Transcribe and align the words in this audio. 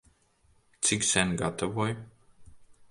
Cik 0.83 1.01
sen 1.11 1.29
gatavoji? 1.39 1.95